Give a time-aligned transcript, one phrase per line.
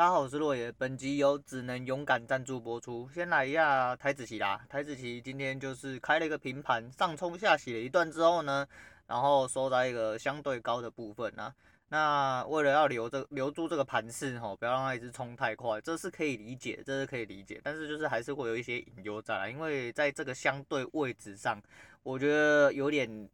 [0.00, 0.72] 大家好，我是洛爷。
[0.78, 3.06] 本集由只能勇敢赞助播出。
[3.12, 8.66] 先来一下台子棋啦，台子棋今天就是开了一个平盘，上冲下洗了一段之后呢，
[9.06, 11.54] 然后收在一个相对高的部分啊。
[11.90, 17.60] 那为了要留这留住这个盘势吼，不要让它一直冲太快，这是可以理解，这是可以理解。
[17.62, 21.60] 但是就是还是会有一些隐忧在来，因为在这个相对位置上，
[22.02, 23.28] 我觉得有点。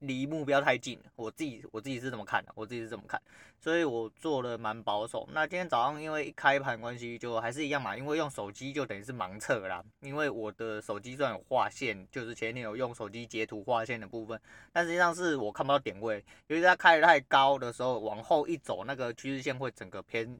[0.00, 3.20] 离目标太近，我自己我自己是这么看的，我自己是这么看，
[3.58, 5.28] 所以我做的蛮保守。
[5.32, 9.84] 那今天早上因为一开盘关系，就还是一样嘛，因为用手机就等于是盲测啦。
[10.00, 14.40] 因为我的手机虽然有画线，就是前天有用手机截图画线的部分，
[14.72, 20.38] 但实际上是我看不到点位，因为它开得太高的时候，往后一走，那个趋势线会整个偏。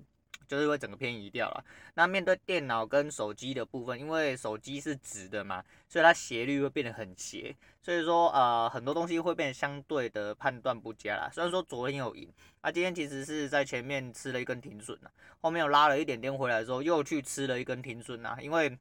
[0.51, 1.65] 就是会整个偏移掉了。
[1.95, 7.55] 那面对电脑跟手机的部分，因为手机是直的嘛，所以它斜率会变得很斜。
[7.81, 11.31] 所以说，呃，很多东西会变得相对的判断不佳啦。
[11.33, 12.29] 虽然说昨天有赢，
[12.61, 18.37] 那今天其实是在前面吃了一根停损了，后面又拉了一点点回来之后，又去吃了一根停损呐。
[18.43, 18.77] 因为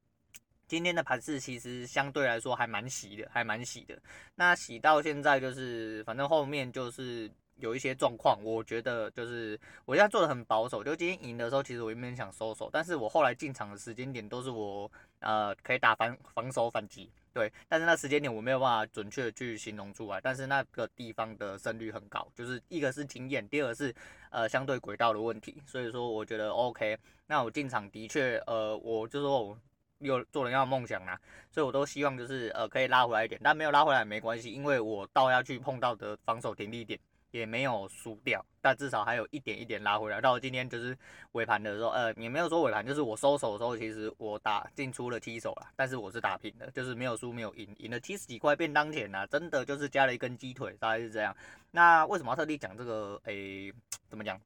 [0.67, 3.95] 今天的盘势其实相对来说还蛮洗的，还蛮洗的。
[4.33, 7.29] 那洗到现在就是，反正后面就是。
[7.59, 10.83] 有一些状况，我觉得就是我现在做的很保守。
[10.83, 17.51] 就今天赢的时候，其实我原本想收手，但是我后来进场的时间点都是我呃可以打反防守反击，对。
[17.67, 23.93] 但是那时间点我没有办法准确的去形容出来，但是那个地方的胜率很高，就是一个是经验，第二个是
[24.29, 25.61] 呃相对轨道的问题。
[25.65, 26.97] 所以说我觉得 OK。
[27.27, 29.57] 那我进场的确呃，我就说我
[29.99, 31.19] 有做人要梦想啊，
[31.51, 36.99] 所以我都希望就是呃可以拉回来一点，但没有拉回来也没关系，因为我倒下去碰到的防守停地点。
[37.31, 40.19] 也没有输掉，但至少还有一点一点拉回来。
[40.19, 40.97] 到今天就是
[41.33, 51.35] 尾盘的时候，呃，也没有说尾盘，就是我收手的时候，其实我打进出了七手了，但是我是打平的，就是没有输没有赢，赢了七十几块便当钱呐，真的就是加了一根鸡腿，大概是这样。
[51.71, 53.19] 那为什么要特地讲这个？
[53.25, 53.71] 诶，
[54.09, 54.39] 怎么讲？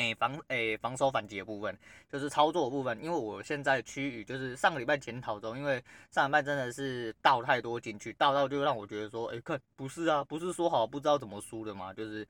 [0.00, 1.76] 诶、防诶、防守反击的部分，
[2.10, 2.98] 就是操作的部分。
[3.02, 11.92] 因为我现在区域就是上个礼拜检讨中，因为上礼拜真的是倒太多进去，倒到就让我觉得说，诶、看不是啊，不是说好不知道怎么输的嘛？
[11.92, 12.26] 就是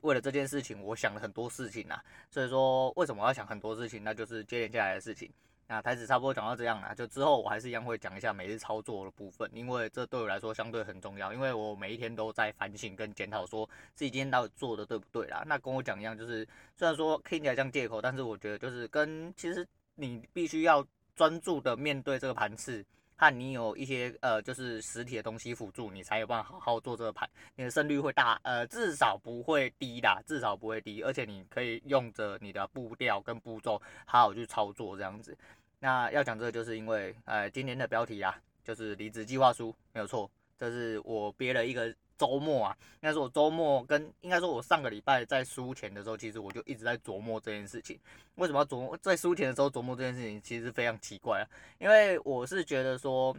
[0.00, 2.02] 为了这件事情，我想了很多事情啊。
[2.30, 4.02] 所以说，为什么要想很多事情？
[4.02, 5.30] 那就是接连下来的事情。
[5.66, 15.42] 那台词差不多讲到这样啦，就之后我还是一样会讲一下每日操作的部分，因为这对我来说相对很重要，因为我每一天都在反省跟检讨，说自己今天到底做的对不对啦。
[15.46, 20.86] 那跟我讲一样，就是虽然说听起来像借口，但是我觉得就是跟其实你必须要
[21.16, 22.84] 专注的面对这个盘次，
[23.24, 35.36] 和你有一些呃就是实体的东西辅助，你才有办法好好做这个盘，你的胜率会大，呃至少不会低的，至少不会低，而且你可以用着你的步调跟步骤好好去操作这样子。
[35.78, 40.30] 那要讲这个，就是因为，呃，今年的标题啊，就是离职计划书，没有错。
[40.58, 47.98] 这是我憋了一个周末啊，应该说我周末跟应该说我上个礼拜在输钱的时候，其实我就一直在琢磨这件事情。
[48.36, 48.96] 为什么要琢磨？
[48.98, 51.46] 在输钱的时候琢磨这件事情，其实非常奇怪啊。
[51.78, 53.36] 因为我是觉得说，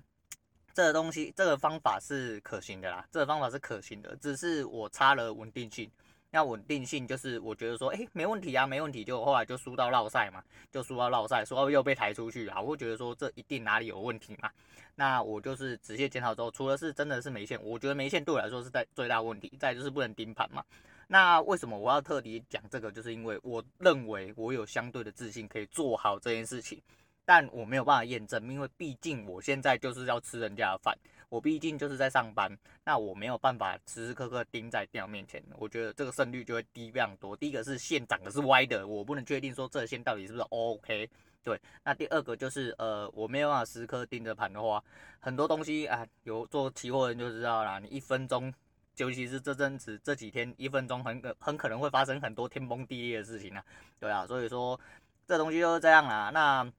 [0.74, 5.90] 这个东西，这个方法是可行的啦，这个方法是可行的，只是我差了稳定性。
[6.36, 9.06] 那稳定性就是我觉得说，哎、没问题啊，没问题。
[9.06, 12.60] 就后来就输到落赛嘛，就输到落赛，输到又被抬出去啊。
[12.60, 14.52] 我会觉得说，这一定哪里有问题嘛。
[14.96, 19.50] 那我就是直接检讨之后，除了是真的是没线，我觉得没线对我来说是在最大问题。
[19.58, 20.62] 再就是不能盯盘嘛。
[21.08, 22.92] 那为什么我要特地讲这个？
[22.92, 26.82] 就是因为我认为我有相对的自信可以做好这件事情，
[27.24, 30.94] 但我没有办法验证，因为毕竟我现在就是要吃人家的饭。
[31.36, 32.50] 我毕竟就是在上班，
[32.86, 37.36] 那我没有办法时时刻刻盯在电脑面前，我觉得这个胜率就会低非常多。
[37.36, 41.10] 第一个是线长的是歪的，我不能确定说这线到底是不是 OK。
[41.44, 44.82] 对，那第二个就是呃，我没有办法时刻盯着盘的话，
[45.20, 48.54] 很多东西啊，有做期货人就知道啦，你一分钟，
[48.96, 53.62] 尤其是这阵子这几天，一分钟很可很可能会发生很多天崩地裂的事情啊。
[54.00, 54.80] 对啊，所以说
[55.28, 56.32] 这东西就是这样啦。
[56.34, 56.72] 那。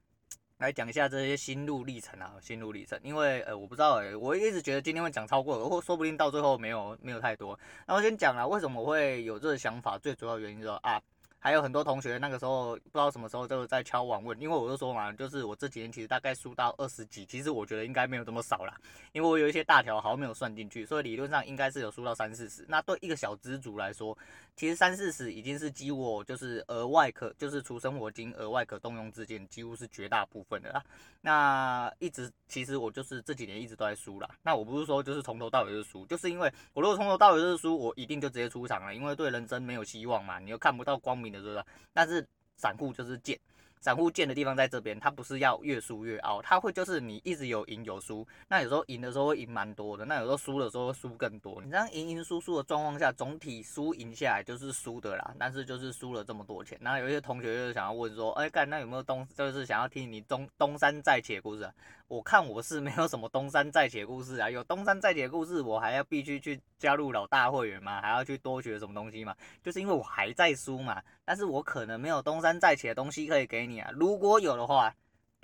[0.58, 7.58] 来讲一下这些心路历程啊，心路历程，因为呃，我不知道诶，我一直觉得今天会讲超过，或说不定到最后没有没有太多。
[7.86, 11.00] 那我先讲了，为什么我会有这个想法，最主要原因就是说啊。
[11.46, 18.74] 还有很多同学那个时候不知道什么时候就在敲网问，因为我就说嘛，就是我这几年其实大概输到二十几，其实我觉得应该没有这么少啦，
[19.12, 22.64] 因为我有一些大条好像没有算进去，所以理论上应该是有输到三四十。
[22.66, 24.18] 那对一个小资族来说，
[24.56, 30.82] 其实三四十已经是几乎就是额外可就是除生活金额外可动用资金，几乎是绝大部分的啦。
[31.20, 34.28] 那一直其实我就是这几年一直都在输啦。
[34.42, 41.42] 那我不是说就是从头到尾就输，就是因为我如果从头到尾就是输，我一定就直接出场了，因为对人生没有希望嘛，你又看不到光明的。
[41.42, 41.64] 是不是？
[41.92, 43.38] 但是散户就是贱，
[43.80, 51.60] 散户贱的地方在这边，他不是要越输越凹，他会就是你一直有赢有输，那有时候赢的时候会赢蛮多的，那有时候输的时候会输更多。
[51.62, 56.78] 你这样赢赢输输的状况下，总体输赢下来就是输的啦，但是就是输了这么多钱。
[56.80, 61.72] 那有一些同学就是想要问说，哎、欸，干那有没有东，就是想要听你东东山再起的故事啊？
[62.08, 68.00] 我看我是没有什么东山再起的故事啊，有东山再起的故事，我还要必须去加入老大会员嘛？
[68.00, 69.34] 还要去多学什么东西嘛？
[69.62, 73.90] 就是因为我还在输嘛，但是我可能没有东山再起的东西可以给你啊。
[73.94, 74.94] 如果有的话，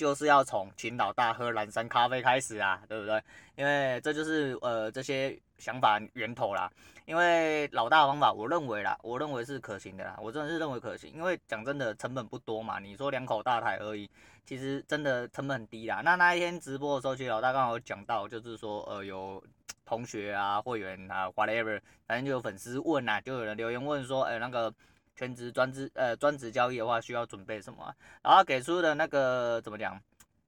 [0.02, 3.22] 就是要从请老大喝蓝山咖啡开始啊，对不对？
[3.54, 6.68] 因为这就是呃这些想法源头啦。
[7.04, 11.12] 因为老大的方法，我认为啦，我认为是可行的啦，我真的是认为可行。
[11.12, 14.10] 因为讲真的，成本不多嘛，你说两口大台而已。
[14.44, 16.00] 其实真的成本很低啦。
[16.04, 19.40] 那那一天直播的时候，其实老大刚好讲到，就是说呃有
[19.84, 24.72] 同学啊、会员啊、whatever，反正就有粉丝问啊，就有人留言问说，哎、那个
[25.14, 30.00] 全职专职呃专职交易的话，需要准备什么、然后给出的那个怎么讲？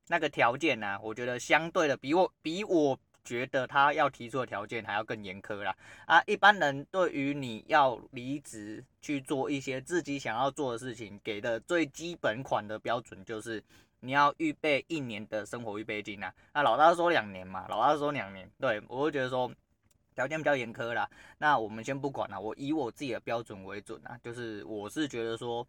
[0.08, 5.74] 那个条件呢、我觉得相对的比我比我觉得他要提出的条件还要更严苛啦。
[6.06, 13.62] 啊，一般人对于你要离职去做一些自己想要做的事情，给的最基本款的标准就是。
[14.00, 19.50] 你要预备一年的生活预备金啊，那老大说两年嘛，老大说两年，对，我会觉得说
[20.14, 21.08] 条件比较严苛啦。
[21.38, 25.66] 那我们先不管了，我以我自己的标准为准啊，就是我是觉得说。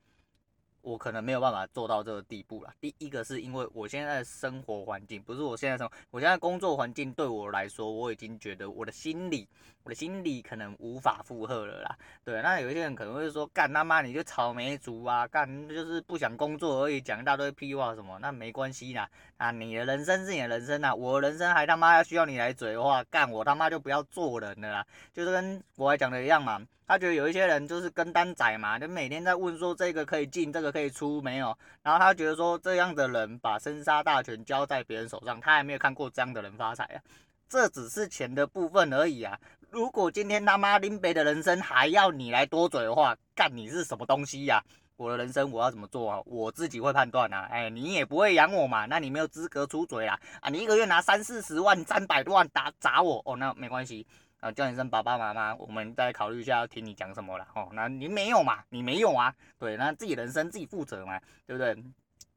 [0.86, 2.71] 我可能没有办法做到这个地步了。
[2.80, 9.50] 第一个是因为我现在的生活环境不是我现在生活，我现在工作环境对我来说，我已经觉得我的心理，
[9.81, 11.98] 我的心理可能无法负荷了啦。
[12.24, 19.09] 对，那有一些人可能会说，干他妈你就草莓族啊，干就是不想工作而已，讲一大堆屁话什么，那没关系啦。
[19.37, 24.85] 啊，你的人生是你的人生啊，我人生还他妈要需要你来嘴的话，干我他妈就不要做人了啦。
[25.13, 26.61] 就是跟我还讲的一样嘛。
[26.87, 31.57] 他觉得有一些人就是跟单仔嘛，就每天在问说这个可以进，这个可以出没有？
[31.81, 37.01] 然后他觉得说这样的人把生杀大权交在别人手上，他还没有看过这样的人发财啊。
[37.49, 39.38] 这只是钱的部分而已啊。
[39.71, 44.63] 如果今天他妈林北的人生还要你来多嘴的话，干你是什么东西呀？
[44.97, 46.21] 我的人生我要怎么做啊？
[46.25, 47.47] 我自己会判断啊。
[47.51, 50.19] 哎，你也不会养我嘛，那你没有资格出嘴啊。
[50.42, 54.06] 啊，你一个月拿三四十万、三百多万打砸我哦，那没关系。
[54.39, 57.68] 啊，叫你声爸爸妈妈，我们再考虑一下要听你讲什么了哦。
[57.74, 58.63] 那你没有嘛？
[58.69, 59.33] 你没有啊？
[59.57, 61.75] 对，那自己人生自己负责嘛，对不对？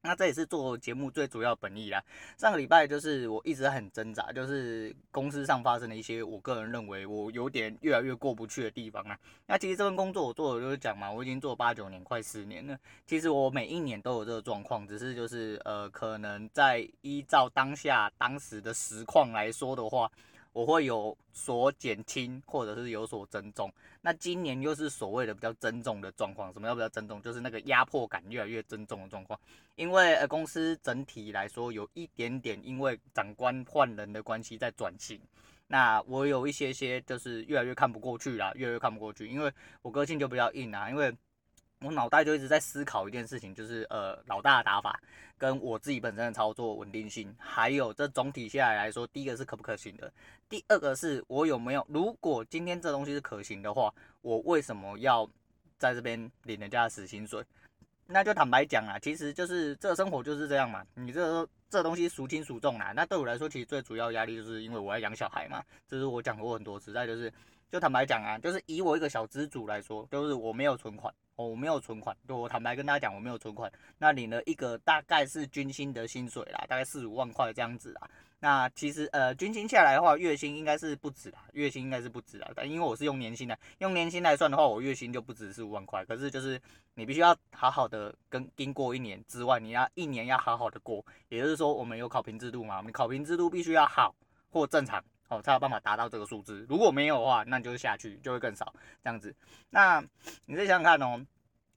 [0.01, 2.01] 那这也是做节目最主要本意啦。
[2.37, 9.19] 上个礼拜就是我一直很挣扎，就是公司上发生的一些我个人认为我有点越来越过不去的地方啊。
[9.45, 12.77] 那其实这份工作我做的就是讲嘛，我已经做八九年，快十年了。
[13.05, 20.09] 其实我每一年都有这个状况，只是就是呃，可能在依照当下当时的实况来说的话。
[20.59, 23.71] 我会有所减轻，或者是有所增重。
[24.01, 26.51] 那今年又是所谓的比较增重的状况。
[26.51, 27.21] 什么叫比较增重？
[27.21, 29.39] 就是那个压迫感越来越增重的状况。
[29.77, 35.17] 因为呃，公司整体来说有一点点因为长官换人的关系在转型。
[35.67, 39.29] 那我有一些些就是越来越看不过去啦，越来越看不过去。
[39.29, 39.49] 因为
[39.81, 41.15] 我个性就比较硬啊，因为。
[41.81, 44.99] 我脑袋就一直在思考一件事情，就是呃老大的打法
[45.37, 50.11] 跟我自己本身的操作稳定性，还有这总体下来来说，第一个是可不可行的，
[50.49, 55.29] 第二个是我有没有，如果今天这东西是可行的话，我为什么要
[55.77, 57.41] 在这边领人家的死薪水？
[58.05, 62.91] 那就坦白讲啊，其实就是这生活就是这样嘛，你这这东西孰轻孰重啊？
[62.93, 67.31] 那对我来说，其实最主要压力就是因为我要养小孩嘛，这是我讲过很多次，再就是
[67.71, 71.13] 就坦白讲啊，就是以我一个小资主来说，就是我没有存款。
[71.39, 73.71] 哦，我没有存款，对，我坦白跟大家讲，我没有存款。
[73.97, 78.09] 那领了一个大概是军薪的薪水啦，大概四五万块这样子啦。
[78.41, 82.51] 那其实呃，军薪下来的话，月薪应该是不止啦，月薪应该是不止啦。
[82.53, 86.03] 但因为我是用年薪的，用年薪来算的话，我月薪就不止四五万块。
[86.03, 86.61] 可是就是
[86.93, 91.05] 你必须要好好的跟经过一年之外，你要一年要好好的过。
[91.29, 94.13] 也就是说，我们有考评制度嘛，我们考评制度必须要好
[94.49, 95.01] 或正常。
[95.29, 96.65] 哦，才有办法达到这个数字。
[96.67, 99.33] 如果没有的话，那就是下去就会更少这样子。
[99.69, 100.03] 那
[100.45, 101.23] 你再想想看哦，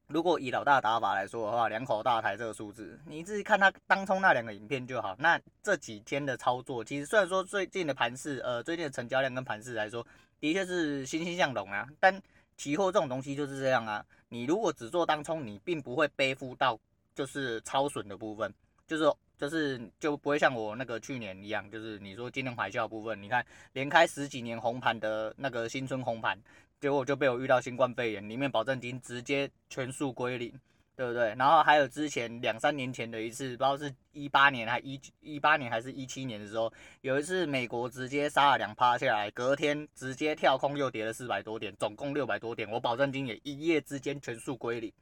[0.06, 5.14] 如果以老大打法来说的话，两口大台这个数字，你自己看他当冲那两个影片就好。
[5.18, 10.06] 那这几天的操作，其实虽然说最近的盘势，呃，最近的成交量跟盘势来说，
[10.40, 11.86] 的确是欣欣向荣啊。
[12.00, 12.22] 但
[12.56, 16.78] 期货这种东西就是这样啊，你如果只做当冲，你并不会背负到
[17.14, 18.52] 就是超损的部分，
[18.86, 19.04] 就是。
[19.42, 26.40] 就是就不会像我那个去年一样，就是你说金融海啸部分，你看连开十几年红盘的那个新春红盘，
[26.80, 30.52] 结果就被我遇到新冠肺炎，里面保证金直接全数归零，
[30.94, 31.34] 对不对？
[31.36, 44.92] 然后还有之前两三年前的一次，不知道是一八年还一一八年还是一七年的时候，有一次美国直接杀了两趴下来，隔天直接跳空又跌了四百多点，总共六百多点，我保证金也一夜之间全数归零。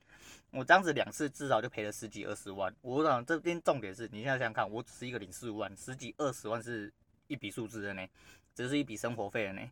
[0.50, 2.74] 我这样子两次至少就赔了十几二十万。
[2.82, 6.92] 我想这边重点是你现在想想看，我只是一个领四五万，十几二十万是
[7.26, 8.06] 一笔数字的呢，
[8.54, 9.62] 只是一笔生活费的呢。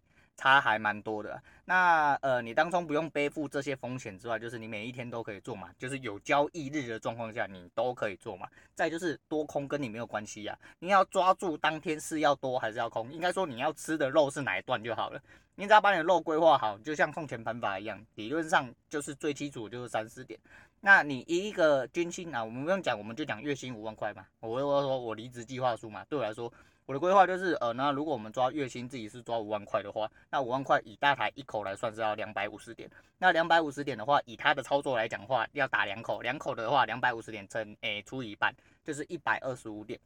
[0.41, 8.49] 差还蛮多的，那呃，你当中不用背负这些风险之外，就是你每一天都可以做嘛，就是有交易日的状况下，你都可以做嘛。
[8.73, 15.21] 再就是多空跟你没有关系呀，你要抓住当天是要多还是要空，应该说你要吃的肉是哪一段就好了。
[15.57, 20.39] 你只要把你的肉规划好，就像送钱盘法一样，理论上就是最基础就是三四点。
[20.81, 24.27] 那你一个军薪啊，我们不用讲，我们就讲月薪五万块嘛。
[24.41, 26.53] 我会说我离职计划书嘛，对我来说。
[26.87, 32.91] 我的规划就是，呃，那如果我们抓月薪自己是抓五万块的话，那五万块以大台一口来算是要两百五十点。
[33.19, 40.01] 那两百五十点的话，以他的操作来讲话，要打两口，两口的话两百五十点乘，诶，除以一半，就是一百二十五点。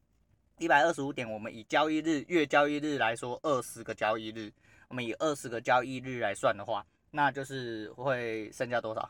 [0.59, 4.53] 一百二十五点，我们以交易日月交易日来说，二十个交易日，
[4.89, 9.09] 我们以二十个交易日来算的话，那就是会剩下多少？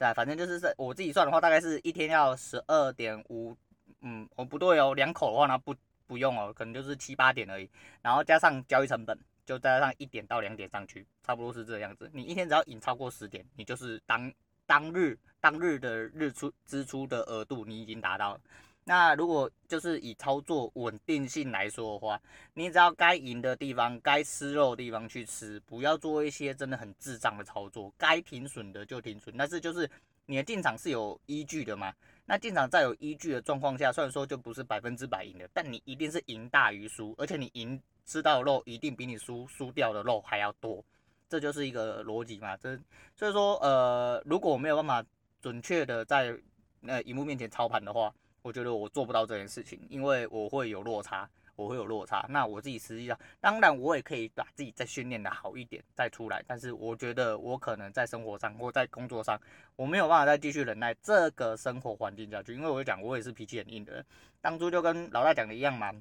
[0.00, 3.56] 对，反正就是我自己算的话，大概是一天要十二点五，
[4.00, 5.72] 嗯，哦不对哦，两口的话呢不。
[6.10, 7.70] 不用哦，可能就是七八点而已，
[8.02, 9.16] 然后加上交易成本，
[9.46, 12.10] 就加上一点到两点上去，差不多是这样子。
[12.12, 14.32] 你一天只要赢超过十点，你就是当
[14.66, 18.36] 当日当日的日出支出的额度你已经达到。
[18.84, 22.20] 那如果就是以操作稳定性来说的话，
[22.54, 27.92] 你只要该赢的地方、该吃肉的地方去吃，不要做一些真的很智障的操作。
[27.96, 29.88] 该停损的就停损，但是就是
[30.26, 31.92] 你的进场是有依据的嘛。
[32.24, 40.84] 那进场在有依据的状况下，虽然说就不是百分之百赢的，但你一定是赢大于输，而且你赢吃到的肉一定比你输输掉的肉还要多，
[41.28, 42.56] 这就是一个逻辑嘛。
[42.56, 42.76] 这
[43.16, 45.04] 所以说，呃，如果我没有办法
[45.40, 46.36] 准确的在
[46.86, 51.28] 呃荧幕面前操盘的话，我觉得我做不到这件事情，因为我会有落差。
[51.56, 59.38] 我会有落差，那我自己实际上，当然我也可以把自己再训练的好一点再出来，但是我觉得我可能在生活上或在工作上，
[59.76, 64.06] 我没有办法再继续忍耐这个生活环境下去，因为我讲我也是脾气很硬的人，
[64.40, 65.92] 当初就跟老大讲的一样嘛，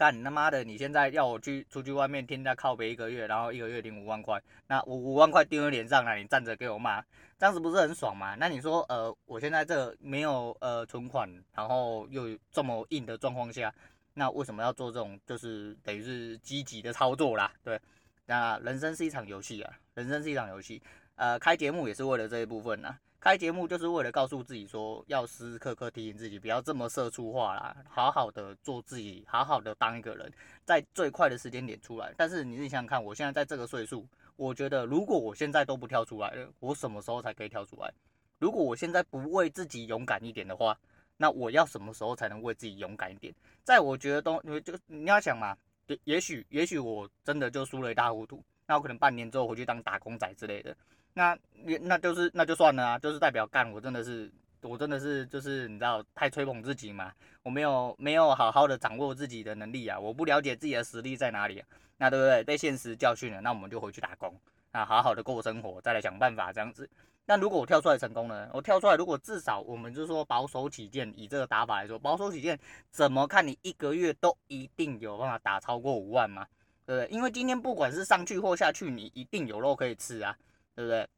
[0.00, 7.02] 干你他妈的，你现在要我去出去外面听人家靠北一个月，然后一个月领五万块，那五五万块丢在脸上了，你站着给我骂，
[7.38, 8.34] 这样子不是很爽吗？
[8.38, 13.70] 那你说呃，我现在这没有呃存款，然后又这么硬的状况下。
[14.14, 17.52] 那为什么要做这种就是等于是积极的操作啦？
[17.62, 17.78] 对，
[18.24, 20.80] 那人生是一场游戏啊，人生是一场游戏。
[21.16, 22.96] 呃，开节目也是为了这一部分呐。
[23.20, 30.32] 开节目就是为了告诉自己说，要时时刻刻提醒自己不要这么社畜化啦，好好的做自己，好好的当一个人，
[30.64, 32.14] 在最快的时间点出来。
[32.16, 37.92] 但是你自己想想看，我现在在这个岁数，我觉得如果我现在都不跳出来了，我什么时候才可以跳出来？
[38.38, 40.74] 如果我现在不为自己勇敢一点的话，
[41.18, 43.34] 那我要什么时候才能为自己勇敢一点？
[43.62, 45.54] 在我觉得都，就你要想嘛，
[45.86, 50.74] 对，也许也许我真的就输了一塌糊涂，那我可能半年之后回去当打工仔之类的，
[51.14, 51.36] 那
[51.82, 54.30] 那就是那就算了啊，就是代表干我真的是
[54.62, 57.12] 我真的是就是你知道太吹捧自己嘛，
[57.42, 62.44] 我没有没有好好的掌握自己的能力啊，我不了解自己的实力在哪里啊，那对不对？
[62.44, 64.34] 被现实教训了，那我们就回去打工
[64.70, 66.88] 啊，好好的过生活，再来想办法这样子。
[67.26, 72.58] 那如果我跳出来成功了，我跳出来，如果至少我们就说保守起见，以这个打法来说，保守起见，
[72.90, 76.46] 怎么看你一个月都一定有办法打超过五万吗？
[76.86, 77.14] 对不对？
[77.16, 80.36] 因为今天不管是上去或下去，你一定有肉可以吃啊，
[80.74, 81.08] 对不对？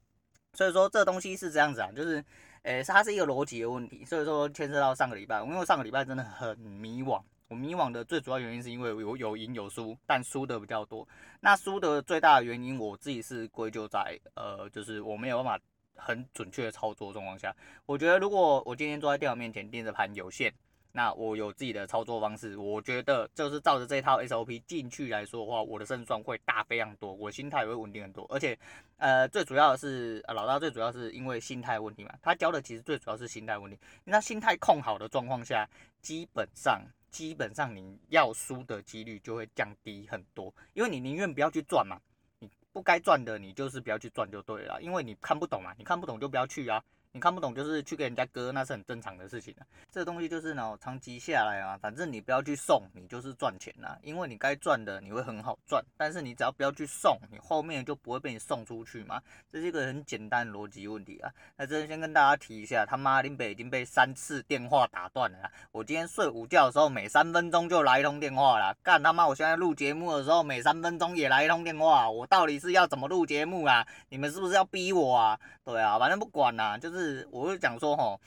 [0.53, 2.23] 所以说这东西是这样子啊，就是，
[2.63, 4.05] 诶，它是一个逻辑的问题。
[4.05, 7.21] 所以说牵涉到上个礼拜，因为上个礼拜真的很迷惘。
[7.47, 11.07] 我迷惘的最主要原因是因为有有赢有输，但输的比较多。
[11.39, 15.63] 那输的最大的原因，我自己是归咎在，呃，就是我没有办法。
[15.95, 17.55] 很准确的操作状况下，
[17.85, 20.51] 我觉得如果我今天坐在电脑面前盯着盘有限，
[20.95, 28.23] 那我有自己的操作方式，我觉得就是照着这套 SOP 进去来说的话，我的胜算会大非常多，我心态也会稳定很多。
[28.29, 28.55] 而且，
[28.97, 33.77] 呃，最主要的是，呃，老大最主要是因为心态问题嘛，他教的其实最主要是心态问题。
[34.03, 35.67] 那心态控好的状况下，
[35.99, 41.99] 基本上基本上你要输的几率就会降低很多，因为你宁愿不要去赚嘛。
[42.37, 46.83] 你不该赚的，你就是不要去赚就对了，因为你看不懂嘛，你看不懂就不要去啊。
[47.15, 49.61] 你看不懂就是去给人家割，那是很正常的事情啊。
[49.91, 53.95] 这东西就是呢，长期下来啊，反正你不要去送，你就是赚钱啦。
[54.01, 59.21] 因为你该赚的你会很好赚，但是你只要不要去送，你后面就不会被你送出去嘛。
[59.51, 61.31] 这是一个很简单逻辑问题啊。
[61.55, 65.51] 那这先跟大家提一下，他妈林北已经被三次电话打断了。
[65.71, 68.75] 我今天睡午觉的时候，每三分钟就来一通电话啦。
[68.81, 69.27] 干他妈！
[69.27, 72.09] 我现在录节目的时候，每三分钟也来一通电话。
[72.09, 73.85] 我到底是要怎么录节目啊？
[74.09, 75.39] 你们是不是要逼我啊？
[75.63, 77.02] 对啊，反正不管啦，就是。
[77.03, 78.19] 是，我会讲说吼，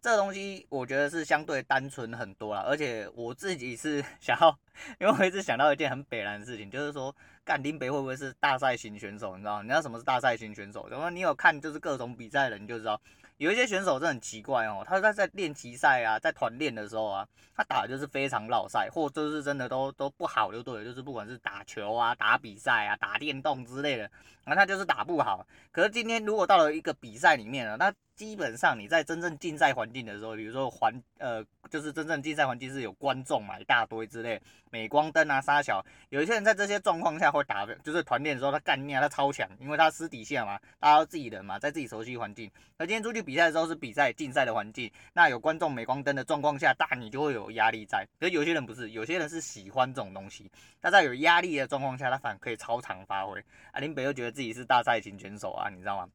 [0.00, 4.58] 这东西我觉得是相对单纯很多啦，而且我自己是 想要，
[5.00, 9.36] 因为我一直想到一件很北然的事情，就是说，干丁北会不会是大赛型选手？
[9.36, 9.62] 你知道？
[9.62, 10.86] 你知道什么是大赛型选手？
[10.90, 13.00] 然后你有看就是各种比赛的，你就知道。
[13.38, 24.10] 有一些选手真很奇怪哦，他在在练习赛啊，在团练的时候啊，他打的就是非常落赛，或者是真的都都不好就对了，就是不管是打球啊、打比赛啊、打电动之类的，
[24.44, 25.46] 然后他就是打不好。
[25.70, 42.50] 可是今天如果到了一个比赛里面了，那基本上你在真正竞赛环境的时候，比如说环呃，就是真正竞赛环境是有观众嘛，一大堆之类，镁光灯啊、沙小，有一些人在这些状况下会打，就是团练的时候他干练他超强，因为他私底下嘛，大家都自己人嘛，在自己熟悉环境。
[42.76, 48.04] 而今天出去比赛的时候是比赛竞赛的环境，那有观众镁光灯的状况下，大你就会有压力在。
[48.18, 50.50] 可是有些人不是，有些人是喜欢这种东西，
[50.82, 53.38] 他在有压力的状况下，他反而可以超常发挥。
[53.70, 56.08] 啊，林北又觉得自己是大赛型选手啊，你知道吗？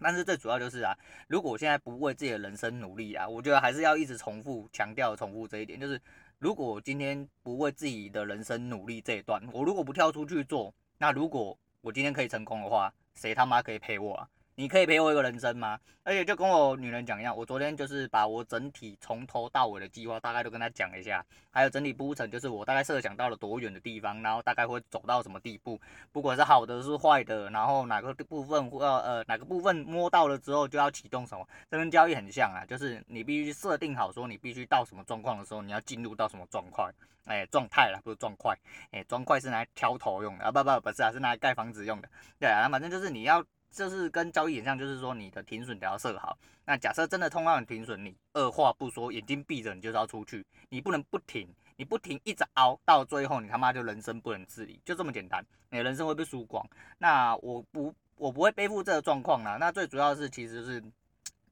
[0.00, 6.00] 但是最主要就是啊，如果我现在不为自己的人生努力啊，我觉得还是要一直重复强调、重复这一点，就是
[6.38, 14.28] 如果我今天不为自己的人生努力这一段，我如果不跳出去做，那如果我今天可以成功的话，谁他妈可以陪我啊？
[14.58, 15.78] 你可以陪我一个人生吗？
[16.02, 36.90] 而且就跟我女人讲一样，我昨天就是把我整体从头到尾的计划大概都跟她讲一下，还有整体铺陈，就是我大概设想到了多远的地方，然后大概会走到什么地步，不管是好的是坏的，然后哪个部分呃呃哪个部分摸到了之后就要启动什么，这跟交易很像啊，就是你必须设定好说你必须到什么状况的时候，你要进入到什么状况，
[37.26, 38.52] 哎状态啦，不是状况，
[38.90, 42.08] 哎状况是拿来挑头用的啊，不不不是啊，是拿来盖房子用的，
[42.40, 43.40] 对啊，反正就是你要。
[43.70, 46.36] 就是跟交易一样，就是说你的停损都要设好。
[46.64, 56.64] 那假设真的通道停损，你二话不说，眼睛闭着，你就是要出去，你不能不停，你不停一直熬，到最后你他妈就人生不能自理，就这么简单，你的人生会被输光。
[56.98, 59.56] 那我不，我不会背负这个状况啦。
[59.58, 60.82] 那最主要是，其实是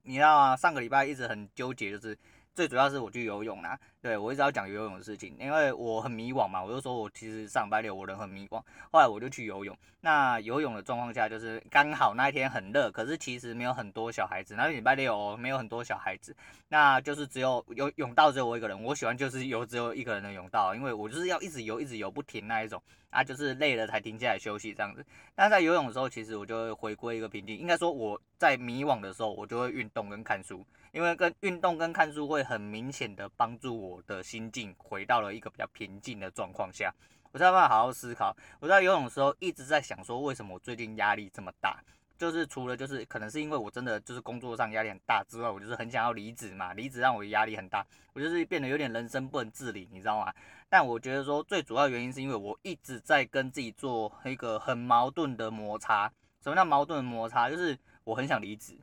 [0.02, 0.56] 你知道吗？
[0.56, 2.16] 上个礼拜一直很纠结，就是。
[2.56, 9.76] 最主要是我去游泳啦，对，我一直要讲游泳的事情，因为我很迷惘嘛，我就说我其实上礼拜六我人很迷惘，后来我就去游泳。
[10.00, 16.34] 那游泳的状况下就是刚好那一天很热，可是其实没有很多小孩子，那礼拜六没有很多小孩子，
[16.68, 18.82] 那就是只有游泳道只有我一个人。
[18.82, 25.04] 我喜欢就是游只有一个人的泳道，因为我就是要一直游一直游不停那一种，啊，就是累了才停下来休息这样子。
[25.34, 30.64] 但在游泳的时候，其实我就会回归一个平静，应该说我在迷惘的时候，我就会运动跟看书。
[30.96, 36.90] 因为跟运动跟看书会很明显的帮助我的心境回到了一个比较平静的状况下，
[37.32, 38.34] 我才有办法好好思考。
[38.60, 41.78] 我在游泳的时候一直在想说，为什么我最近压力这么大？
[42.16, 50.32] 就是除了就是可能是因为我真的就是工作上压力很大之外，我就是很想要离职嘛，离职让我压力很大，我就是变得有点人生不能自理，你知道吗？
[50.70, 56.10] 但我觉得说最主要原因是因为我一直在跟自己做一个很矛盾的摩擦。
[56.42, 57.50] 什么叫矛盾的摩擦？
[57.50, 58.78] 就是我很想离职。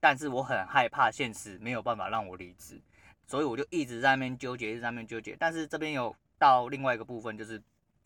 [0.00, 2.80] 但是我很害怕现实没有办法让我离职，
[3.26, 5.36] 所以我就一直在那边纠结，一直在那边纠结。
[5.38, 7.60] 但是这边有到另外一个部分，就是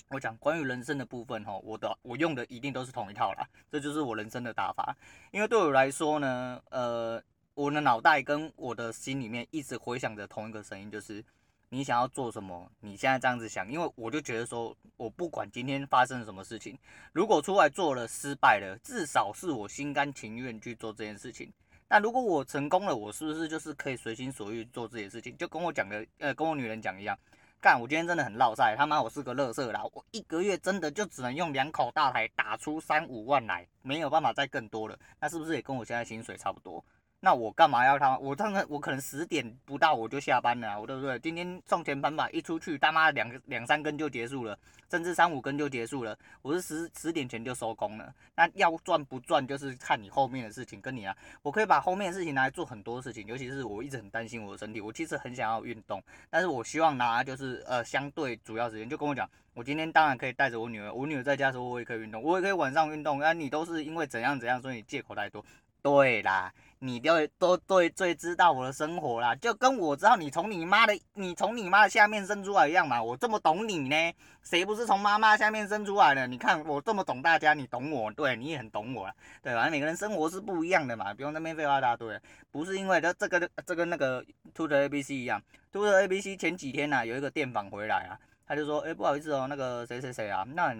[0.08, 4.96] 我讲关于人生的部分哈，我的我用的一定都是同一套啦，这就是我人生的打法。
[5.30, 7.22] 因为对我来说呢，呃，
[7.54, 11.22] 我的脑袋跟我的心里面一直回响着同一个声音，就是
[11.68, 16.78] 你想要做什么，你现在这样子想，因为我就觉得说，我不管今天发生了什么事情，
[17.12, 21.52] 如果出来做了失败了，至少是我心甘情愿去做这件事情。
[21.92, 25.36] 那如果我成功了，我是不是就是可以随心所欲做这些事情？
[25.36, 27.14] 就跟我讲的，呃，跟我女人讲一样，
[27.60, 36.82] 干，我今天真的很落赛，他妈我是个乐色啦，我一个月真的就只能用两口大台打出三五万来，没有办法再更多了，那是不是也跟我现在薪水差不多？
[37.24, 38.18] 那我干嘛要他？
[38.18, 41.16] 我当然我可能十点不到我就下班了，我对不对？
[41.20, 44.58] 今天送钱班吧一出去，他妈两两三根就结束了，
[44.90, 46.18] 甚至三五根就结束了。
[46.42, 48.12] 我是十十点前就收工了。
[48.34, 51.16] 那要赚不赚，就是看你后面的事情跟你啊。
[51.42, 54.80] 我可以把后面的事情拿来做很多事情，尤其是我一直很担心我的身体。
[54.80, 63.20] 我其实很想要运动，但是我希望拿就是呃相对主要时间，就跟我讲，我今天当然可以带着我女儿，我女儿在家的时候我也可以运动，我也可以晚上运动。
[63.20, 65.44] 那你都是因为怎样怎样，所以你借口太多。
[65.80, 66.52] 对啦，
[66.84, 73.00] 你都都最最知道我的生活啦，就跟我知道你从你妈的你从你妈的下面生出来一样嘛。
[73.00, 76.26] 我这么懂你呢，谁不是从妈妈下面生出来的？
[76.26, 79.68] 你看我这么懂大家，你懂我，对你也很懂我啦，对吧？
[79.70, 82.20] 每个人生活是不一样的嘛，不用那边废话一大堆。
[82.50, 84.20] 不是因为这这个这个那个
[84.52, 85.40] Tutor ABC 一样
[85.72, 90.74] ，Tutor ABC 前几天呐、有一个电访回来啊，他就说，哎、不好意思哦，那个谁谁谁啊，那。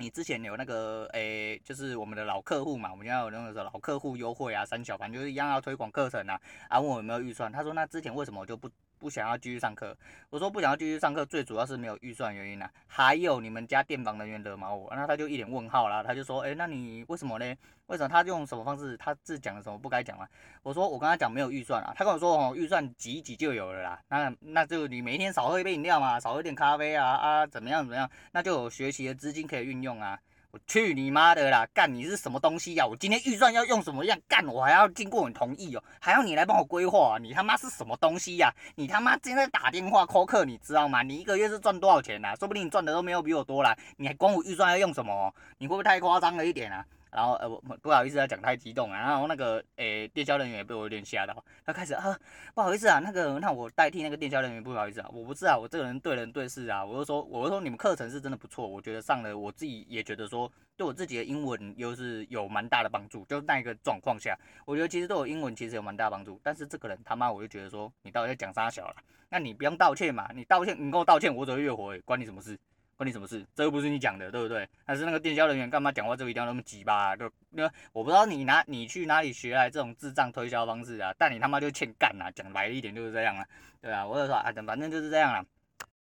[0.00, 8.66] 你之前有那个诶、就是我们的老客户嘛，我们要有那个老客户优惠啊，三小盘就是一样要推广课程啊，啊问我有没有预算，他说那之前为什么我就不？
[9.00, 9.96] 不想要继续上课，
[10.28, 12.70] 我说不想要继续上课，最主要是没有预算原因呐、啊。
[12.86, 17.56] 还有你们家电房人员惹毛我，那他就一脸问号啦，他就说，哎、那你为什么呢？
[17.86, 18.96] 为什么他用什么方式？
[18.98, 20.28] 他是讲了什么不该讲啊？
[20.62, 24.00] 我说我跟他讲没有预算啊，他跟我说哦，预算挤一挤就有了啦。
[24.08, 30.20] 那那就你每天少喝一杯饮料嘛，少喝点咖啡啊啊，怎么样怎么样，那就有学习的资金可以运用啊。
[30.52, 31.64] 我去你妈的啦！
[31.72, 34.44] 干你是什么东西呀、我今天预算要用什么样干？
[34.48, 41.02] 我还要经过你同意哦，还要你来帮我规划、你他妈是什么东西呀、你他妈现在打电话 call 客，你知道吗？
[41.02, 42.34] 你一个月是赚多少钱啊？
[42.34, 43.76] 说不定你赚的都没有比我多啦。
[43.96, 45.32] 你还管我预算要用什么？
[45.58, 46.84] 你会不会太夸张了一点啊？
[47.12, 48.98] 然后呃不不好意思啊，讲太激动啊。
[48.98, 52.18] 然后那个诶电销人员也被我有点吓到，他开始啊
[52.54, 68.96] 不好意思啊，那个那我代替那个电销人员不好意思啊，我不是啊，我这个人对人对事啊，我就说我就说你们课程是真的不错，我觉得上了我自己也觉得说对我自己的英文又是有蛮大的帮助，就那一个状况下，我觉得其实对我英文其实有蛮大帮助，但是这个人他妈我就觉得说你到底在讲啥小了？
[69.32, 72.58] 那你不用道歉嘛，你道歉你跟我道歉，我只会越火，关你什么事？
[73.00, 73.42] 关你什么事？
[73.54, 74.68] 这又不是你讲的，对不对？
[74.84, 77.16] 但是那个电销人员干嘛讲话就一定要那么急吧？
[77.16, 81.10] 就因为我不知道你哪你去哪里学来这种智障推销方式啊？
[81.16, 82.30] 但你他妈就欠干啊！
[82.32, 83.46] 讲白一点就是这样啊，
[83.80, 85.42] 对啊，我就说啊，反正就是这样啦。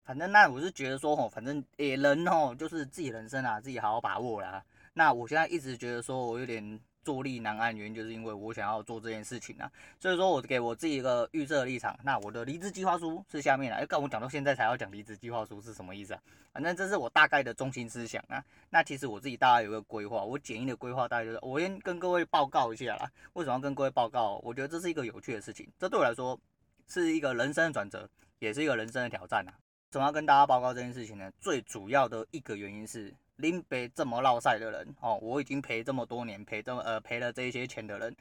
[0.03, 4.63] 反正那我是觉得说吼，反正诶人吼就是自己人生啊，自己好好把握啦。
[4.93, 6.79] 那我现在一直觉得说我有点。
[7.03, 11.97] 坐立难安，原因就是因为我想要做这件事情啊，所以说我给我自己一个预设立场。
[12.03, 16.21] 那我的离职计划书是下面的，哎，刚我讲到现在才要讲离职计划书是什么意思啊？
[16.53, 18.43] 反正这是我大概的中心思想啊。
[18.69, 23.11] 那其实我自己大概有个规划，我简易的规划大概就是，我先跟各位报告一下啦。
[23.33, 24.39] 为什么要跟各位报告？
[24.43, 26.39] 我觉得这是一个有趣的事情，这对我来说
[26.87, 28.07] 是一个人生的转折，
[28.39, 29.51] 也是一个人生的挑战啊。
[29.51, 31.31] 为什么要跟大家报告这件事情呢？
[31.39, 33.13] 最主要的一个原因是。
[33.41, 38.15] 林北这么落赛的人哦，我已经赔这么多年，赔这么呃赔了这一些钱的人，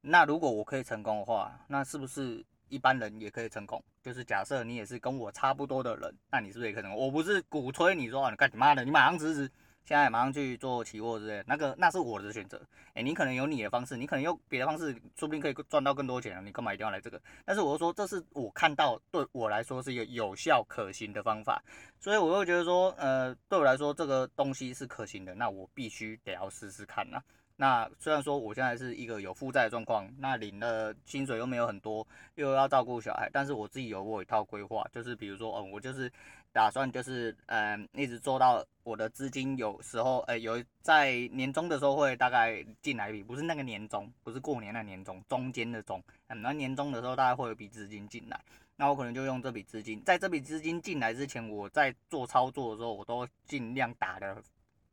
[0.00, 3.82] 那如果我可以成功的话，那是不是一般人也可以成功？
[4.02, 7.00] 就是假设你也是跟我差不多的人，那你是不是也可以成功？
[7.00, 9.50] 我不是鼓吹你说啊，你干你妈的，你马上辞职。
[9.86, 12.60] 现在马上去做期货之类，那个那是我的选择。
[12.94, 16.44] 哎，你可能有你的方式，你可能用别的方式，说不定可以赚到更多钱。
[16.44, 17.22] 你干嘛一定要来这个？
[17.44, 21.62] 但是我就说，这是我看到对我来说是一个有效可行的方法，
[22.00, 27.22] 所以我会觉得说，呃，对我来说这个东西是可行的，那我必须得要试试看呐。
[27.56, 36.10] 那虽然说我现在是一个有负债的状况，那领的薪水又没有很多，又要照顾小孩，但是我自己有我一套规划，就是比如说，嗯，我就是。
[36.52, 48.40] 打算就是，嗯，一直做到我的资金有时候，呃，有在年终的时候会大概进来一笔，不是那个年终，不是过年那年终，中间的中，嗯，那年终的时候大概会有笔资金进来，
[48.74, 54.42] 那我可能就用这笔资金，在这笔资金进来之前，我在做操作的时候，我都尽量打得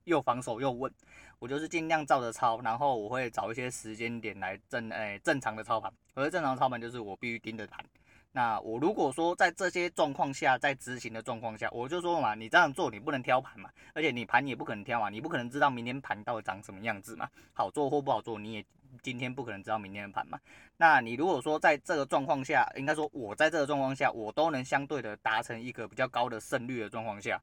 [0.04, 0.92] 又防守又稳，
[1.44, 7.84] 我就是尽量照着抄，然后我会找一些时间点来正，哎，正常的操盘，而正常操盘就是我必须盯着盘。
[8.32, 18.66] 那我如果说在这些状况下，在执行的状况下，我就说嘛，你这样做你不能挑盘嘛，而且你盘也不可能挑嘛，你不可能知道明天盘到底长什么样子嘛，好做或不好做，你也
[19.02, 20.40] 今天不可能知道明天的盘嘛。
[20.78, 27.38] 那你如果说在这个状况下，应该说我在这个状况下，我都能相对的达成一个比较高的胜率的状况下，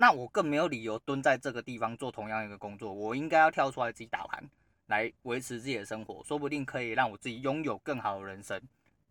[0.00, 4.42] 那我更没有理由蹲在这个地方做同样一个工作，我应该要跳出来自己打盘，
[4.86, 8.58] 来维持自己的生活，说不定可以让我自己拥有更好的人生。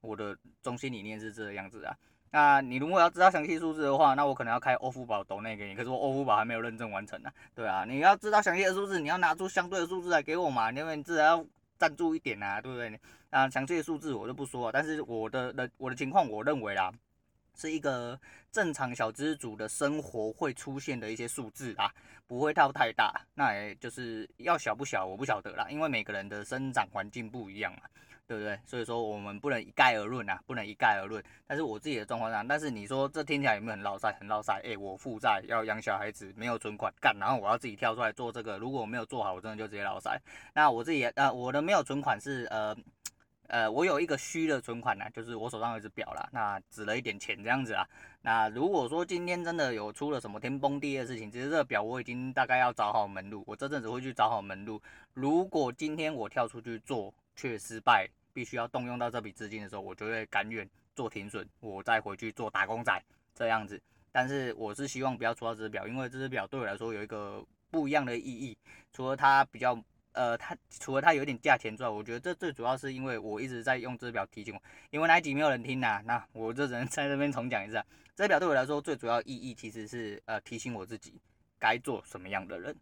[0.01, 1.95] 我的中心理念是这个样子啊，
[2.31, 11.45] 那你如果要知道详细数字的话，那我可能要开欧付宝抖内给你，可是我欧付宝还没有认证完成呢、对啊，你要知道详细的数字，你要拿出相对的数字来给我嘛，因为你至少要
[11.77, 12.99] 赞助一点啊，对不对？
[13.29, 16.91] 啊，详细的数字我就不说了，但是我的的我的情况，我认为啦，
[17.59, 18.19] 是一个
[18.51, 21.93] 正常小资族的生活会出现的一些数字啊，
[22.25, 27.81] 不会到太大，那也就是要小不小，我不晓得啦，因为每个人的生长环境不一样嘛。
[28.29, 28.59] 对不对？
[28.63, 31.23] 所以说我们不能一概而论啊，不能一概而论。
[31.47, 34.15] 但是我自己的状况上，但是你说这听起来有没有很落赛？
[34.19, 34.61] 很落赛。
[34.63, 38.59] 哎，我负债要养小孩子，没有存款干，然后我要自己跳出来做这个。
[38.59, 40.21] 如果我没有做好，我真的就直接落赛。
[40.53, 42.77] 那我自己呃，我的没有存款是呃
[43.49, 47.83] 呃，我有一个虚的存款呢，就是我手上有一只表啦，那值了一点钱这样子啊。
[48.21, 54.79] 那如果说今天真的有出了什么天崩地裂的事情，其实这个表我已经大概要找好门路，我这阵子会去找好门路。
[55.15, 63.01] 如果今天我跳出去做却失败，必须要动用到这笔资金的时候，我就会甘愿做停损，我再回去做打工仔
[63.33, 63.81] 这样子。
[64.11, 68.55] 但是我是希望不要出到这只表，因为这只表对我来说有一个不一样的意义。
[68.91, 69.75] 除了它比较，
[70.13, 77.81] 呃，它除了它有点价钱之外，我觉得这最主要是因为我一直在用这只表提醒我，因为埃及没有人听呐、那我就只能 在这边重讲一次。
[78.15, 81.21] 这表对我来说最主要意义其实是呃提醒我自己
[81.57, 82.75] 该做什么样的人。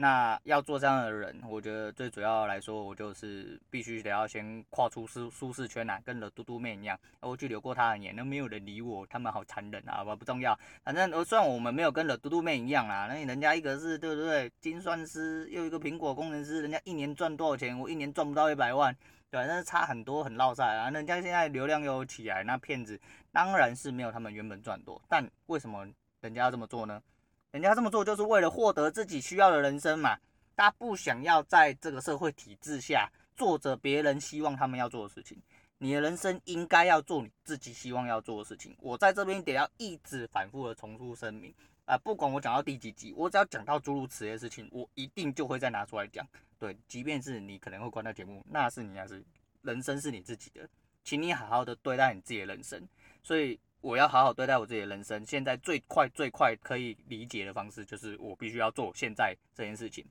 [0.00, 18.96] 那要做这样的人，我觉得最主要来说，我就是必须得要先跨出舒舒适圈呐，跟了嘟嘟妹一样，我去留过他的言，那没有人理我，他们好残忍啊，不不重要，反正虽然我们没有跟了嘟嘟妹一样啊，那人家一个是对不对，精算师又一个苹果工程师，人家一年赚多少钱，我一年赚不到一百万，
[19.30, 22.98] 对，但是差很多，很落赛啊，人家现在流量又起来，那骗子
[23.32, 25.86] 当然是没有他们原本赚多，但为什么
[26.22, 27.02] 人家要这么做呢？
[27.52, 30.16] 人家这么做就是为了获得自己需要的人生嘛。
[30.56, 35.40] 他不想要在这个社会体制下做着别人希望他们要做的事情。
[35.78, 38.76] 你的人生应该要做你自己希望要做的事情。
[38.78, 41.54] 我在这边得要一直反复的重复声明
[41.86, 46.26] 啊，不管我讲到第几集，我只要讲到诸如此类的事情，我一定就会再拿出来讲。
[46.58, 49.24] 对，即便是你可能会关掉节目，那是你还是
[49.62, 50.68] 人生是你自己的，
[51.02, 52.86] 请你好好的对待你自己的人生。
[53.22, 55.24] 所以我要好好对待我自己的人生。
[55.24, 60.04] 现在最快最快可以理解的方式就是我必须要做现在这件事情。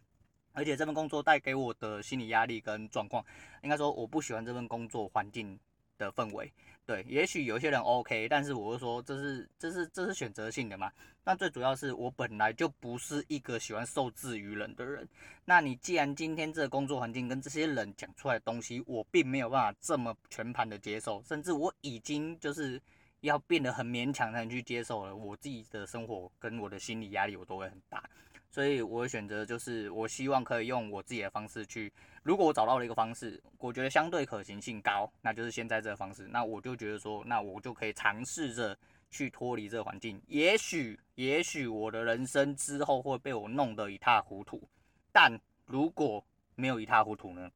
[0.53, 3.23] 而且这份工作带给我的心理压力跟状况，
[3.61, 5.57] 应该说我不喜欢这份工作环境
[5.97, 6.51] 的氛围。
[6.85, 10.91] 对，也许有些人 OK，但是我会说这是这是这是选择性的嘛。
[11.23, 15.07] 但最主要是我本来就不是一个喜欢受制于人的人。
[15.45, 22.81] 那你既然今天这个工作环境跟这些人讲出来的东西，我并没有办法这么全盘的接受，甚至我已经就是
[23.21, 25.15] 要变得很勉强才能去接受了。
[25.15, 28.03] 我自己的生活跟我的心理压力我都会很大。
[28.51, 31.91] 所以我的选择就是，我希望可以用我自己的方式去。
[32.23, 36.27] 如果我找到了一个方式，我觉得相对可行性高，那就是现在这个方式。
[36.27, 38.75] 那我就觉得说，那我就可以尝试着
[39.11, 40.19] 去脱离这个环境。
[40.27, 44.67] 也许，也许我的人生之后会被我弄得一塌糊涂。
[45.11, 46.23] 但如果
[46.55, 47.51] 没有一塌糊涂呢？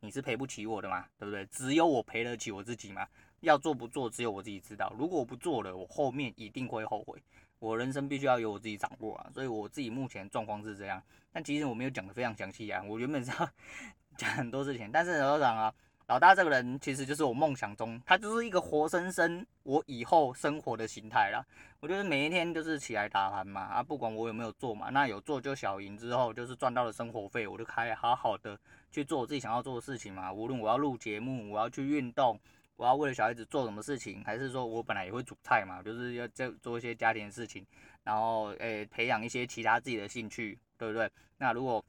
[0.00, 1.46] 你是赔不起我的嘛，对不对？
[1.46, 3.06] 只有我赔得起我自己嘛。
[3.42, 4.92] 要做不做，只有我自己知道。
[4.98, 7.22] 如果我不做了，我后面一定会后悔。
[7.58, 11.00] 我人生必须要由我自己掌握啊，所以我自己目前状况是这样。
[11.32, 13.48] 但其实我没有讲得非常详细啊，我原本是要
[14.18, 15.72] 讲很多事情，但是老实讲啊，
[16.08, 21.44] 老大这个人其实就是我梦想中，他就是一个活生生我以后生活的形态啦。
[21.78, 28.58] 我就是每一天就是起来打盘嘛，啊，不管我有没有做嘛，那有做就小赢之后就是赚到了生活费，我就开好好的
[28.90, 30.32] 去做我自己想要做的事情嘛。
[30.32, 32.38] 无论我要录节目，我要去运动。
[32.82, 37.64] 我要为了小孩子做什么事情，还是说我本来也会煮菜嘛，就是要做做一些家庭的事情，
[38.02, 41.08] 然后诶、培养一些其他自己的兴趣，对不对？
[41.38, 41.84] 那如果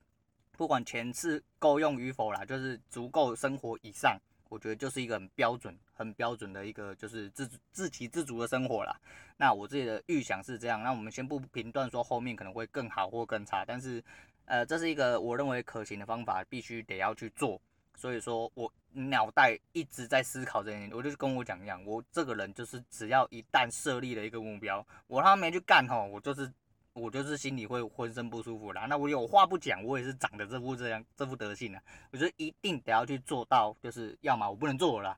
[0.55, 4.15] 不管钱是够用与否啦，就是足够生活以上，
[4.49, 8.95] 我觉得就是一个很标准、很标准的一个就是自自给自足的生活啦。
[9.35, 13.99] 那我自己的预想是这样，那我们先不评断说后面可能会更好或更差，但是
[14.45, 17.59] 呃这是一个我认为可行的方法，必须得要去做。
[17.95, 26.51] 所以说我脑袋一直在思考这件事，我就是跟我讲一样，我这个人就是只要一旦设立了一个目标，我他没去干吼，我就是
[26.93, 28.85] 我就是心里会浑身不舒服啦。
[28.87, 31.81] 那我有话不讲，我也是长得这副这样这副德性啊。
[32.11, 35.17] 我觉得一定得要去做到，就是要么我不能做了啦，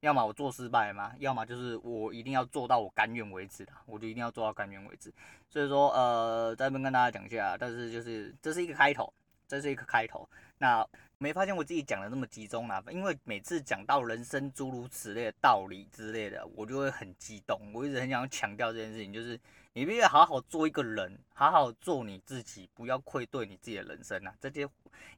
[0.00, 5.12] 要么我做失败嘛，要么就是我一定要做到我甘愿为止的，我就一定要做到甘愿为止。
[5.48, 9.12] 所以说呃，在这边跟大家讲一下，但是就是这是一个开头，
[9.48, 10.86] 这是一个开头，那。
[11.18, 17.58] 没发现我自己讲的那么集中啦，因为每次讲到人生诸如此类的道理之类的，我就会很激动。
[17.72, 19.40] 我一直很想强调这件事情，就是
[19.76, 24.66] 你必须好好做一个人，好好做你自己，不要愧对你自己的人生啊，这些。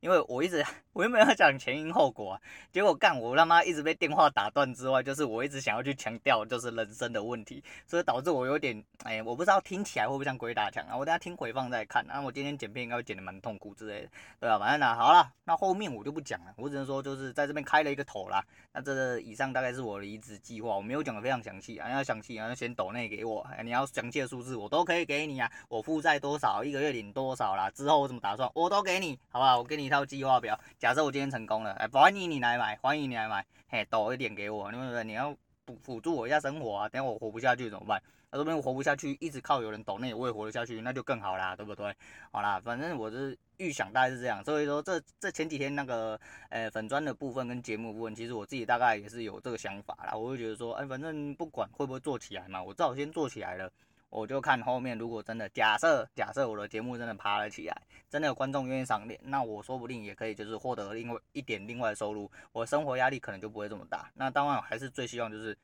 [0.01, 2.41] 因为我一直我原本要讲前因后果啊，
[2.73, 10.97] 结果干我他妈一直被电话打断之外，就是我一直想要去强调就是人生的问题，所以导致我有点哎，我不知道听起来会不会像鬼打墙啊？
[10.97, 14.09] 我等下听回放再看，然后我今天剪片应该会剪得蛮痛苦之类的，
[14.41, 14.59] 对吧？
[14.59, 18.45] 反正呢，好了，那后面我就不讲了，我只能说就是在这边开了一个头啦。
[18.73, 29.59] 那这个以上大概是我的离职计划，我没有讲得非常详细啊，要详细啊，要先抖内给我，你要详细的数字我都可以给你啊，我负债多少，一个月领多少啦，之后我怎么打算，我都给你，好不好？
[29.59, 30.59] 我给你一套计划表。
[30.79, 35.05] 假设我今天成功了，哎，欢迎你来买，欢迎你来买，嘿，抖一点给我，对不对？
[35.05, 35.35] 你要
[35.67, 38.03] 辅辅助我一下生活啊，等下我活不下去怎么办？
[38.31, 41.95] 那这边我活不下去，一直靠有人抖那我也活得下去，那就更好啦，对不对？
[42.31, 53.73] 好啦，反正我是预想大概是这样，所以说这这前几天那个呃粉砖的部分跟节目部分，其实我自己大概也是有这个想法啦，我会觉得说，哎，反正不管会不会做起来嘛，我至少先做起来了。
[54.11, 64.11] 我就看后面，如果真的假设假设我的节目真的爬了起来，真的有观众愿意赏脸，那我说不定也可以就是获得另外一点另外的收入，我生活压力可能就不会这么大。
[64.15, 65.57] 那当然我还是最希望就是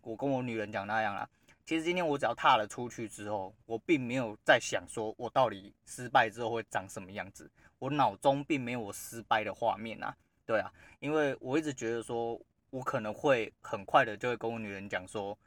[0.00, 1.28] 我跟我女人讲那样啦。
[1.64, 10.12] 其实今天我只要踏了出去之后，我并没有在想说我到底失败之后会长什么样子，我脑中并没有我失败的画面啊。
[10.44, 12.36] 对啊，因为我一直觉得说
[12.70, 15.38] 我可能会很快的就会跟我女人讲说。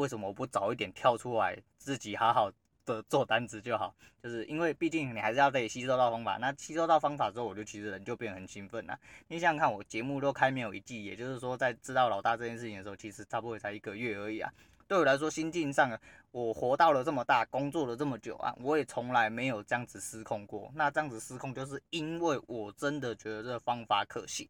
[0.00, 2.50] 为什么我不早一点跳出来，自己好好
[2.86, 3.94] 的做单子就好？
[4.22, 8.98] 就是因为毕竟你还是要得吸收到方法，那吸收到方法之后，我就其实人就变得很兴奋了。
[9.28, 14.50] 你想想看，我节目都开没有一季，也就是说在知道老大这件事情的时候，其实差不多才一个月而已啊。
[14.88, 15.96] 对我来说，心境上，
[16.30, 20.72] 我活到了这么大，工作了这么久啊，我也从来没有这样子失控过。
[20.74, 24.48] 那这样子失控，就是因为我真的觉得这个方法可行。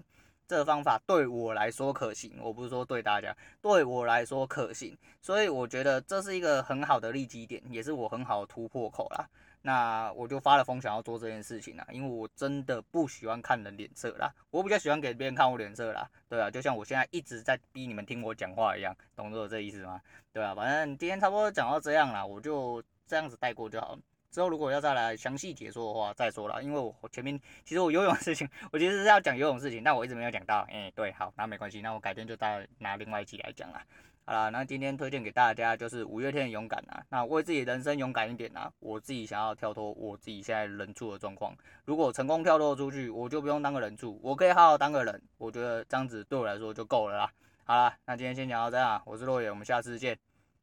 [0.50, 3.32] 这个方法对我来说可行，我不是说对大家，
[3.62, 9.24] 对我来说可行，所以我觉得这是一个很好的利基点，也是我很好的突破口啦。
[9.62, 20.00] 那我就发了疯，想要做这件事情啦，因为我真的不喜欢看人脸色啦，我比较喜欢给别人看我脸色啦，对啊，就像我现在一直在逼你们听我讲话一样，懂得这意思吗？
[20.32, 23.98] 对啊，反正今天差不多讲到这样啦，我就这样子带过就好了。
[24.30, 30.66] 之后如果要再来详细解说的话，再说了，因为我前面其实我游泳的事情， 我其实是要讲游泳事情，但我一直没有讲到。
[30.70, 33.82] 哎、对，好，那没关系，那我改天就再拿另外一集来讲啦。
[34.24, 41.52] 好啦，那今天推荐给大家就是五月天的勇敢啊，那为自己人生勇敢一点啊，我自己想要跳脱我自己现在人住的状况，
[41.84, 47.32] 如果成功跳脱出去，我就不用当个人住，我可以好好当个人，我觉得这样子对我来说就够了啦。
[47.64, 50.16] 好啦，那今天先讲到这样，我是洛野，我们下次见。